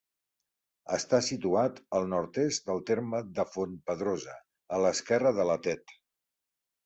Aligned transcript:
Està 0.95 1.17
situat 1.27 1.75
al 1.97 2.07
nord-est 2.13 2.65
del 2.71 2.81
terme 2.89 3.21
de 3.39 3.45
Fontpedrosa, 3.55 4.35
a 4.77 4.79
l'esquerra 4.85 5.37
de 5.41 5.45
la 5.51 5.59
Tet. 5.69 5.95